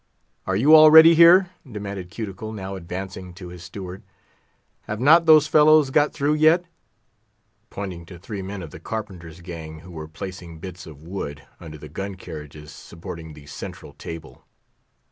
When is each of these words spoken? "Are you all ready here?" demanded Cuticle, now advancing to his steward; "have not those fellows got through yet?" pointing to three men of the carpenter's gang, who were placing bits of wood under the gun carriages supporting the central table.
"Are 0.47 0.55
you 0.55 0.73
all 0.73 0.89
ready 0.89 1.13
here?" 1.13 1.51
demanded 1.71 2.09
Cuticle, 2.09 2.51
now 2.51 2.75
advancing 2.75 3.35
to 3.35 3.49
his 3.49 3.61
steward; 3.61 4.01
"have 4.87 4.99
not 4.99 5.27
those 5.27 5.45
fellows 5.45 5.91
got 5.91 6.11
through 6.11 6.33
yet?" 6.33 6.65
pointing 7.69 8.07
to 8.07 8.17
three 8.17 8.41
men 8.41 8.63
of 8.63 8.71
the 8.71 8.79
carpenter's 8.79 9.41
gang, 9.41 9.81
who 9.81 9.91
were 9.91 10.07
placing 10.07 10.57
bits 10.57 10.87
of 10.87 11.03
wood 11.03 11.43
under 11.59 11.77
the 11.77 11.87
gun 11.87 12.15
carriages 12.15 12.71
supporting 12.71 13.33
the 13.33 13.45
central 13.45 13.93
table. 13.93 14.43